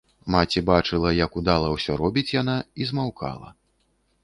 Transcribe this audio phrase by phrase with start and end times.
[0.35, 3.55] Маці бачыла, як удала ўсё робіць яна, і змаўкала.